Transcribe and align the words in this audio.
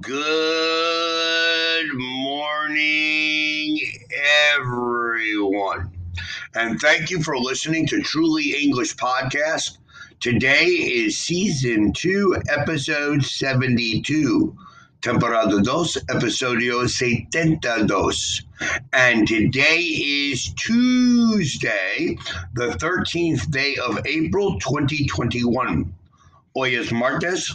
Good 0.00 1.88
morning, 1.94 3.78
everyone. 4.54 5.90
And 6.54 6.80
thank 6.80 7.10
you 7.10 7.22
for 7.22 7.36
listening 7.36 7.86
to 7.88 8.00
Truly 8.00 8.62
English 8.62 8.96
Podcast. 8.96 9.76
Today 10.18 10.64
is 10.64 11.18
season 11.18 11.92
two, 11.92 12.34
episode 12.48 13.22
72. 13.22 14.56
Temporada 15.02 15.60
dos, 15.60 15.98
episodio 16.08 16.88
72. 16.88 18.46
And 18.94 19.28
today 19.28 19.80
is 19.80 20.54
Tuesday, 20.54 22.16
the 22.54 22.68
13th 22.68 23.50
day 23.50 23.76
of 23.76 23.98
April 24.06 24.58
2021. 24.60 25.92
Hoy 26.54 26.76
es 26.76 26.90
martes 26.90 27.54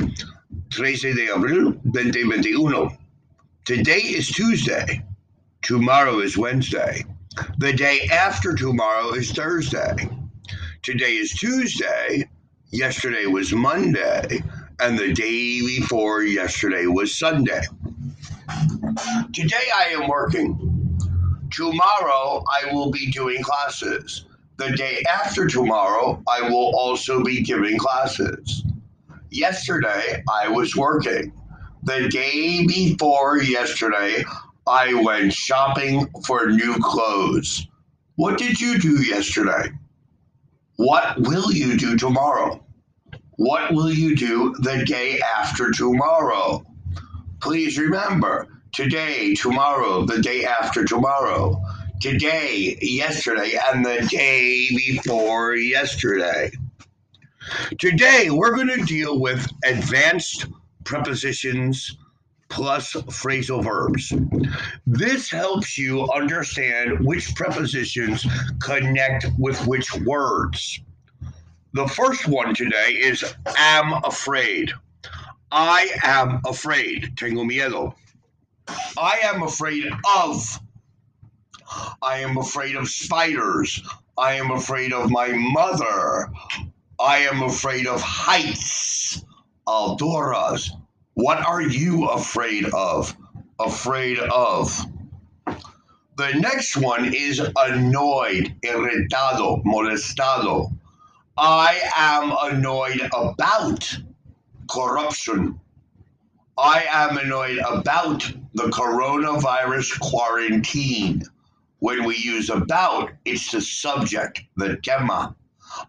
13 0.76 1.16
de 1.16 1.28
abril 1.28 1.74
2021. 1.94 2.98
Today 3.64 4.02
is 4.02 4.28
Tuesday. 4.28 5.02
Tomorrow 5.62 6.20
is 6.20 6.38
Wednesday. 6.38 7.06
The 7.60 7.72
day 7.72 8.10
after 8.12 8.54
tomorrow 8.54 9.14
is 9.14 9.32
Thursday. 9.32 9.96
Today 10.84 11.14
is 11.14 11.32
Tuesday. 11.32 12.28
Yesterday 12.72 13.26
was 13.26 13.54
Monday. 13.54 14.44
And 14.82 15.00
the 15.00 15.14
day 15.14 15.62
before 15.62 16.24
yesterday 16.24 16.88
was 16.88 17.18
Sunday. 17.18 17.62
Today 19.32 19.68
I 19.74 19.86
am 19.94 20.10
working. 20.10 21.00
Tomorrow 21.52 22.44
I 22.52 22.74
will 22.74 22.92
be 22.92 23.12
doing 23.12 23.42
classes. 23.42 24.26
The 24.58 24.72
day 24.76 25.06
after 25.10 25.48
tomorrow 25.48 26.22
I 26.28 26.50
will 26.50 26.76
also 26.76 27.24
be 27.24 27.42
giving 27.44 27.78
classes. 27.78 28.65
Yesterday, 29.36 30.24
I 30.34 30.48
was 30.48 30.78
working. 30.78 31.34
The 31.84 32.08
day 32.08 32.66
before 32.66 33.42
yesterday, 33.42 34.24
I 34.66 34.94
went 35.04 35.34
shopping 35.34 36.08
for 36.26 36.46
new 36.48 36.78
clothes. 36.80 37.68
What 38.16 38.38
did 38.38 38.62
you 38.62 38.80
do 38.80 39.04
yesterday? 39.04 39.72
What 40.78 41.20
will 41.20 41.52
you 41.52 41.78
do 41.78 41.98
tomorrow? 41.98 42.64
What 43.32 43.74
will 43.74 43.92
you 43.92 44.16
do 44.16 44.56
the 44.60 44.86
day 44.86 45.20
after 45.38 45.70
tomorrow? 45.70 46.66
Please 47.42 47.78
remember 47.78 48.48
today, 48.72 49.36
tomorrow, 49.36 50.06
the 50.06 50.22
day 50.22 50.46
after 50.46 50.86
tomorrow, 50.86 51.62
today, 52.00 52.78
yesterday, 52.82 53.60
and 53.68 53.86
the 53.86 54.08
day 54.10 54.70
before 54.70 55.56
yesterday. 55.56 56.52
Today, 57.80 58.30
we're 58.30 58.56
going 58.56 58.68
to 58.68 58.86
deal 58.86 59.20
with 59.20 59.48
advanced 59.64 60.48
prepositions 60.84 61.98
plus 62.50 62.94
phrasal 62.94 63.64
verbs. 63.64 64.14
This 64.86 65.30
helps 65.30 65.78
you 65.78 66.10
understand 66.12 67.06
which 67.06 67.36
prepositions 67.36 68.26
connect 68.62 69.28
with 69.38 69.66
which 69.68 69.94
words. 70.02 70.80
The 71.74 71.88
first 71.88 72.28
one 72.28 72.56
today 72.56 72.92
is 72.92 73.36
am 73.58 73.94
afraid. 74.06 74.72
I 75.52 75.90
am 76.04 76.42
afraid. 76.46 77.18
Tengo 77.18 77.44
miedo. 77.44 77.96
I 78.98 79.20
am 79.24 79.44
afraid 79.44 79.86
of. 80.18 80.60
I 82.02 82.20
am 82.20 82.38
afraid 82.38 82.76
of 82.76 82.88
spiders. 82.88 83.82
I 84.18 84.34
am 84.34 84.52
afraid 84.52 84.94
of 84.94 85.12
my 85.12 85.30
mother. 85.30 86.30
I 87.00 87.18
am 87.20 87.44
afraid 87.44 87.88
of 87.88 88.02
heights. 88.02 89.24
Alturas. 89.68 90.70
What 91.16 91.46
are 91.46 91.62
you 91.62 92.06
afraid 92.06 92.66
of? 92.74 93.16
Afraid 93.60 94.20
of. 94.20 94.86
The 96.18 96.32
next 96.36 96.78
one 96.78 97.14
is 97.14 97.40
annoyed, 97.40 98.56
irritado, 98.64 99.64
molestado. 99.66 100.72
I 101.38 101.82
am 101.96 102.34
annoyed 102.54 103.02
about 103.14 103.98
corruption. 104.72 105.60
I 106.58 106.86
am 106.90 107.18
annoyed 107.18 107.58
about 107.58 108.32
the 108.54 108.70
coronavirus 108.70 110.00
quarantine. 110.00 111.24
When 111.80 112.06
we 112.06 112.16
use 112.16 112.50
about, 112.50 113.12
it's 113.26 113.52
the 113.52 113.60
subject, 113.60 114.44
the 114.56 114.78
tema. 114.78 115.36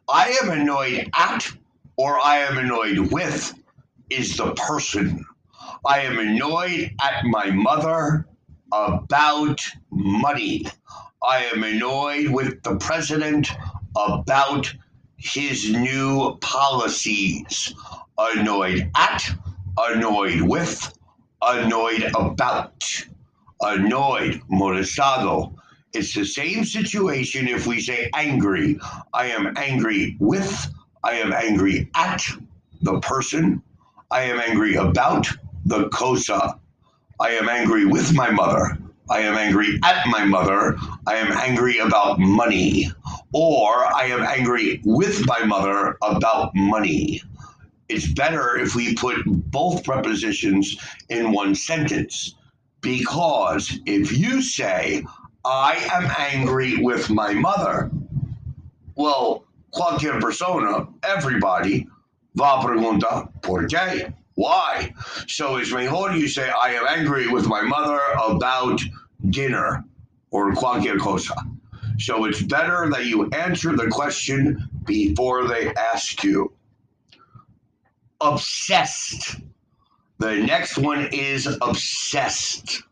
I 0.08 0.36
am 0.42 0.50
annoyed 0.50 1.10
at 1.14 1.50
or 1.96 2.18
I 2.20 2.38
am 2.38 2.58
annoyed 2.58 3.12
with 3.12 3.54
is 4.10 4.36
the 4.36 4.52
person. 4.54 5.24
I 5.84 6.00
am 6.00 6.18
annoyed 6.18 6.94
at 7.00 7.24
my 7.24 7.50
mother 7.50 8.26
about 8.72 9.60
money. 9.90 10.66
I 11.22 11.44
am 11.44 11.64
annoyed 11.64 12.28
with 12.28 12.62
the 12.62 12.76
president 12.76 13.48
about 13.96 14.72
his 15.16 15.70
new 15.72 16.36
policies. 16.40 17.74
Annoyed 18.18 18.90
at, 18.96 19.28
annoyed 19.78 20.40
with, 20.42 20.92
annoyed 21.42 22.10
about, 22.14 22.84
annoyed, 23.60 24.42
molestado, 24.50 25.54
it's 25.92 26.14
the 26.14 26.24
same 26.24 26.64
situation 26.64 27.48
if 27.48 27.66
we 27.66 27.80
say 27.80 28.10
angry. 28.14 28.78
I 29.12 29.26
am 29.26 29.54
angry 29.56 30.16
with, 30.20 30.68
I 31.02 31.12
am 31.14 31.32
angry 31.32 31.88
at 31.94 32.22
the 32.82 33.00
person, 33.00 33.62
I 34.10 34.22
am 34.22 34.38
angry 34.38 34.74
about 34.76 35.26
the 35.64 35.88
cosa. 35.88 36.60
I 37.18 37.30
am 37.30 37.48
angry 37.48 37.86
with 37.86 38.14
my 38.14 38.30
mother. 38.30 38.78
I 39.08 39.20
am 39.20 39.36
angry 39.36 39.78
at 39.84 40.06
my 40.08 40.24
mother. 40.24 40.76
I 41.06 41.14
am 41.14 41.32
angry 41.32 41.78
about 41.78 42.18
money. 42.18 42.90
Or 43.32 43.84
I 43.84 44.06
am 44.06 44.22
angry 44.22 44.80
with 44.84 45.26
my 45.26 45.44
mother 45.44 45.96
about 46.02 46.54
money. 46.54 47.22
It's 47.88 48.12
better 48.12 48.56
if 48.56 48.74
we 48.74 48.94
put 48.94 49.16
both 49.26 49.84
prepositions 49.84 50.76
in 51.08 51.32
one 51.32 51.54
sentence. 51.54 52.34
Because 52.80 53.78
if 53.86 54.16
you 54.16 54.42
say, 54.42 55.04
I 55.46 55.76
am 55.92 56.10
angry 56.18 56.76
with 56.78 57.08
my 57.08 57.32
mother. 57.32 57.88
Well, 58.96 59.44
cualquier 59.70 60.20
persona, 60.20 60.88
everybody, 61.04 61.86
va 62.34 62.58
a 62.58 62.64
preguntar 62.64 63.30
por 63.42 63.68
qué. 63.68 64.12
Why? 64.34 64.92
So 65.28 65.56
it's 65.56 65.72
mejor 65.72 66.10
you 66.10 66.26
say, 66.26 66.50
I 66.50 66.72
am 66.72 66.86
angry 66.88 67.28
with 67.28 67.46
my 67.46 67.62
mother 67.62 68.00
about 68.18 68.80
dinner 69.30 69.84
or 70.32 70.52
cualquier 70.52 70.98
cosa. 70.98 71.36
So 72.00 72.24
it's 72.24 72.42
better 72.42 72.90
that 72.90 73.04
you 73.04 73.30
answer 73.30 73.76
the 73.76 73.86
question 73.86 74.68
before 74.84 75.46
they 75.46 75.72
ask 75.74 76.24
you. 76.24 76.52
Obsessed. 78.20 79.36
The 80.18 80.38
next 80.38 80.76
one 80.76 81.08
is 81.12 81.46
obsessed. 81.62 82.82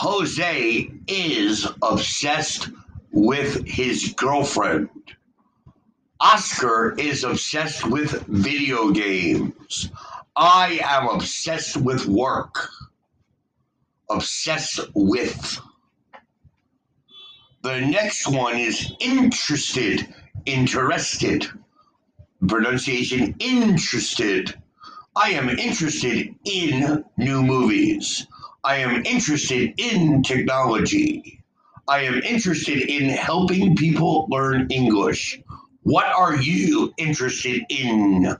Jose 0.00 0.88
is 1.08 1.66
obsessed 1.82 2.68
with 3.10 3.66
his 3.66 4.14
girlfriend. 4.16 4.88
Oscar 6.20 6.94
is 6.96 7.24
obsessed 7.24 7.84
with 7.84 8.24
video 8.28 8.92
games. 8.92 9.90
I 10.36 10.78
am 10.84 11.08
obsessed 11.08 11.78
with 11.78 12.06
work. 12.06 12.68
Obsessed 14.08 14.78
with. 14.94 15.58
The 17.62 17.80
next 17.80 18.28
one 18.28 18.54
is 18.54 18.92
interested, 19.00 20.14
interested. 20.46 21.44
Pronunciation 22.46 23.34
interested. 23.40 24.54
I 25.16 25.30
am 25.30 25.48
interested 25.48 26.36
in 26.44 27.04
new 27.16 27.42
movies. 27.42 28.28
I 28.64 28.78
am 28.78 29.04
interested 29.06 29.74
in 29.78 30.22
technology. 30.24 31.40
I 31.86 32.00
am 32.00 32.14
interested 32.22 32.90
in 32.90 33.08
helping 33.08 33.76
people 33.76 34.26
learn 34.30 34.66
English. 34.70 35.40
What 35.82 36.06
are 36.06 36.34
you 36.36 36.92
interested 36.98 37.62
in? 37.70 38.36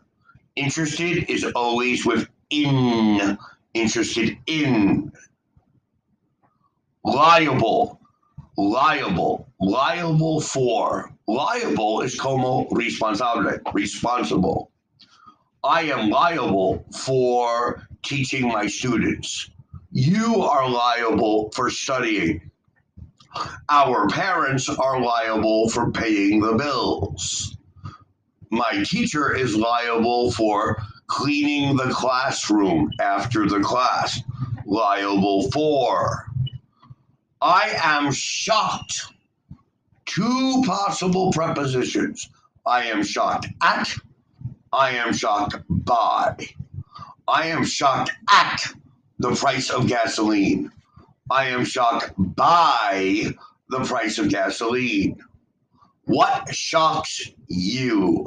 Interested 0.56 1.30
is 1.30 1.44
always 1.54 2.04
with 2.04 2.28
in. 2.50 3.38
Interested 3.74 4.36
in. 4.46 5.12
Liable. 7.04 8.00
Liable. 8.56 9.48
Liable 9.60 10.40
for. 10.40 11.14
Liable 11.28 12.00
is 12.00 12.18
como 12.18 12.66
responsable. 12.72 13.60
Responsible. 13.72 14.72
I 15.62 15.82
am 15.82 16.10
liable 16.10 16.84
for 16.92 17.86
teaching 18.02 18.48
my 18.48 18.66
students 18.66 19.50
you 19.90 20.42
are 20.42 20.68
liable 20.68 21.50
for 21.54 21.70
studying. 21.70 22.50
Our 23.68 24.08
parents 24.08 24.68
are 24.68 25.00
liable 25.00 25.68
for 25.70 25.90
paying 25.90 26.40
the 26.40 26.54
bills. 26.54 27.56
My 28.50 28.84
teacher 28.84 29.34
is 29.34 29.56
liable 29.56 30.32
for 30.32 30.82
cleaning 31.06 31.76
the 31.76 31.90
classroom 31.90 32.90
after 33.00 33.46
the 33.46 33.60
class. 33.60 34.20
Liable 34.66 35.50
for. 35.50 36.26
I 37.40 37.74
am 37.82 38.10
shocked. 38.12 39.12
Two 40.06 40.62
possible 40.66 41.30
prepositions. 41.32 42.28
I 42.66 42.84
am 42.84 43.02
shocked 43.02 43.48
at. 43.62 43.94
I 44.72 44.90
am 44.90 45.12
shocked 45.12 45.56
by. 45.68 46.36
I 47.26 47.46
am 47.48 47.64
shocked 47.64 48.12
at 48.30 48.72
the 49.18 49.34
price 49.34 49.70
of 49.70 49.86
gasoline. 49.86 50.70
I 51.30 51.46
am 51.46 51.64
shocked 51.64 52.12
by 52.16 53.26
the 53.68 53.80
price 53.84 54.18
of 54.18 54.28
gasoline. 54.28 55.18
What 56.04 56.54
shocks 56.54 57.30
you? 57.48 58.24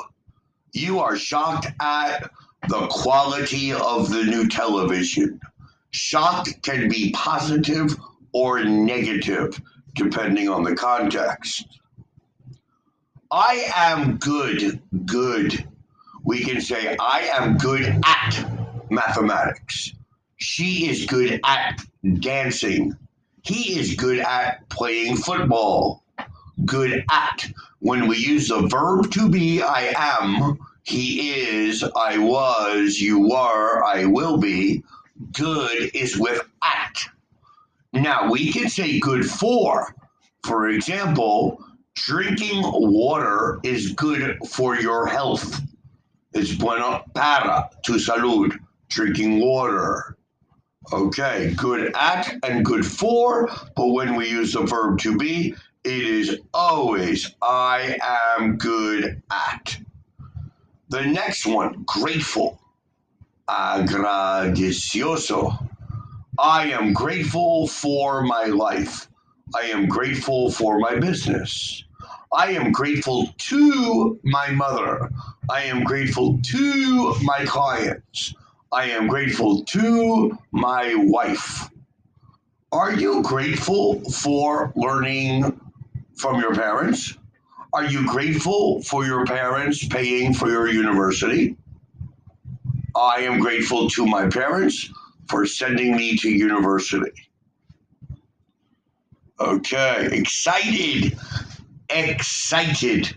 You 0.74 1.00
are 1.00 1.18
shocked 1.18 1.68
at 1.82 2.30
the 2.68 2.88
quality 2.88 3.74
of 3.74 4.10
the 4.10 4.24
new 4.24 4.48
television. 4.48 5.40
Shock 5.90 6.48
can 6.62 6.90
be 6.90 7.12
positive 7.12 7.98
or 8.34 8.64
negative, 8.64 9.60
depending 9.96 10.48
on 10.48 10.64
the 10.64 10.76
context. 10.76 11.80
I 13.32 13.66
am 13.76 14.18
good, 14.18 14.82
good. 15.06 15.68
We 16.24 16.44
can 16.44 16.62
say, 16.62 16.96
I 17.00 17.32
am 17.34 17.58
good 17.58 18.00
at 18.06 18.46
mathematics. 18.92 19.94
She 20.42 20.90
is 20.90 21.06
good 21.06 21.40
at 21.46 21.86
dancing. 22.20 22.98
He 23.44 23.80
is 23.80 23.94
good 23.94 24.18
at 24.18 24.68
playing 24.70 25.18
football. 25.18 26.04
Good 26.66 27.06
at. 27.12 27.52
When 27.78 28.08
we 28.08 28.18
use 28.18 28.48
the 28.48 28.68
verb 28.68 29.12
to 29.12 29.30
be, 29.30 29.62
I 29.62 29.94
am, 29.96 30.58
he 30.82 31.30
is, 31.32 31.84
I 31.84 32.18
was, 32.18 33.00
you 33.00 33.20
were, 33.20 33.84
I 33.84 34.06
will 34.06 34.38
be. 34.38 34.84
Good 35.32 35.92
is 35.94 36.18
with 36.18 36.42
at. 36.64 36.98
Now, 37.94 38.32
we 38.32 38.52
can 38.52 38.68
say 38.68 39.00
good 39.00 39.30
for. 39.30 39.96
For 40.44 40.70
example, 40.70 41.64
drinking 41.94 42.64
water 42.64 43.60
is 43.64 43.92
good 43.92 44.40
for 44.50 44.76
your 44.76 45.06
health. 45.06 45.62
It's 46.34 46.56
bueno 46.56 47.04
para 47.14 47.70
tu 47.86 48.00
salud. 48.00 48.58
Drinking 48.90 49.40
water. 49.40 50.18
Okay, 50.94 51.54
good 51.58 51.94
at 51.96 52.34
and 52.44 52.64
good 52.66 52.86
for, 52.86 53.50
but 53.76 53.88
when 53.90 54.16
we 54.16 54.30
use 54.30 54.54
the 54.54 54.62
verb 54.64 55.00
to 55.00 55.18
be, 55.18 55.54
it 55.84 56.04
is 56.04 56.40
always 56.54 57.34
I 57.42 57.98
am 58.38 58.58
good 58.58 59.22
at. 59.32 59.78
The 60.90 61.02
next 61.06 61.46
one, 61.46 61.84
grateful. 61.86 62.60
Agradecioso. 63.50 65.70
I 66.40 66.72
am 66.72 66.94
grateful 66.94 67.68
for 67.68 68.24
my 68.24 68.46
life. 68.46 69.08
I 69.56 69.62
am 69.68 69.88
grateful 69.88 70.52
for 70.52 70.80
my 70.80 70.96
business. 70.96 71.84
I 72.34 72.52
am 72.52 72.72
grateful 72.72 73.34
to 73.38 74.20
my 74.24 74.50
mother. 74.52 75.10
I 75.50 75.64
am 75.64 75.84
grateful 75.84 76.40
to 76.44 77.16
my 77.24 77.46
clients. 77.46 78.34
I 78.74 78.86
am 78.86 79.08
grateful 79.08 79.66
to 79.66 80.38
my 80.52 80.96
wife. 80.96 81.70
Are 82.72 82.94
you 82.94 83.22
grateful 83.22 84.00
for 84.10 84.72
learning 84.78 85.60
from 86.16 86.40
your 86.40 86.56
parents? 86.56 87.18
Are 87.74 87.84
you 87.84 88.08
grateful 88.08 88.82
for 88.84 89.06
your 89.06 89.26
parents 89.26 89.86
paying 89.86 90.34
for 90.34 90.50
your 90.50 90.70
university? 90.70 91.58
I 92.96 93.22
am 93.22 93.40
grateful 93.40 93.90
to 93.90 94.06
my 94.06 94.30
parents 94.30 94.90
for 95.30 95.46
sending 95.46 95.98
me 95.98 96.16
to 96.18 96.30
university. 96.30 97.12
Okay, 99.42 100.10
excited, 100.14 101.18
excited, 101.90 103.14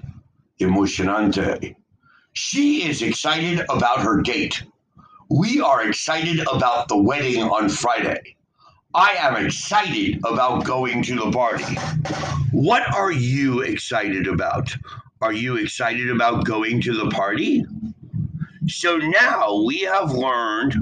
emocionante. 0.60 1.76
She 2.32 2.88
is 2.88 3.02
excited 3.02 3.60
about 3.68 4.00
her 4.00 4.20
date. 4.20 4.64
We 5.36 5.60
are 5.60 5.88
excited 5.88 6.46
about 6.46 6.86
the 6.86 6.96
wedding 6.96 7.42
on 7.42 7.68
Friday. 7.68 8.36
I 8.94 9.16
am 9.18 9.34
excited 9.44 10.20
about 10.24 10.64
going 10.64 11.02
to 11.02 11.16
the 11.16 11.32
party. 11.32 11.74
What 12.52 12.82
are 12.94 13.10
you 13.10 13.62
excited 13.62 14.28
about? 14.28 14.72
Are 15.22 15.32
you 15.32 15.56
excited 15.56 16.08
about 16.08 16.44
going 16.44 16.80
to 16.82 16.94
the 16.94 17.10
party? 17.10 17.66
So 18.68 18.96
now 18.96 19.60
we 19.66 19.80
have 19.80 20.12
learned 20.12 20.76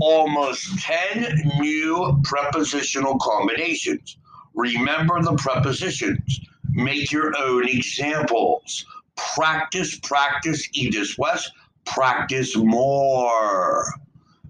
almost 0.00 0.78
10 0.78 1.50
new 1.58 2.22
prepositional 2.24 3.18
combinations. 3.18 4.16
Remember 4.54 5.20
the 5.20 5.34
prepositions. 5.34 6.40
Make 6.70 7.12
your 7.12 7.36
own 7.36 7.68
examples. 7.68 8.86
Practice, 9.34 9.98
practice, 9.98 10.66
Edith 10.72 11.14
West. 11.18 11.52
Practice 11.92 12.56
more. 12.56 13.84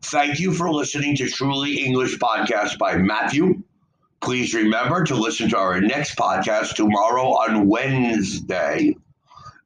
Thank 0.03 0.39
you 0.41 0.55
for 0.55 0.71
listening 0.71 1.17
to 1.17 1.29
Truly 1.29 1.85
English 1.85 2.17
Podcast 2.19 2.79
by 2.79 2.97
Matthew. 2.97 3.63
Please 4.21 4.55
remember 4.55 5.05
to 5.05 5.15
listen 5.15 5.49
to 5.51 5.59
our 5.59 5.81
next 5.81 6.17
podcast 6.17 6.75
tomorrow 6.75 7.29
on 7.29 7.69
Wednesday. 7.69 8.97